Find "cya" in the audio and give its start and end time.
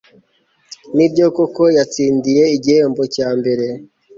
3.15-3.29